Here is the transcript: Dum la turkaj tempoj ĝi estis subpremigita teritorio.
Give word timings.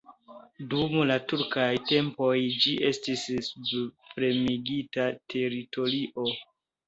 Dum 0.69 0.93
la 1.09 1.17
turkaj 1.31 1.67
tempoj 1.89 2.31
ĝi 2.63 2.73
estis 2.89 3.27
subpremigita 3.49 5.05
teritorio. 5.35 6.27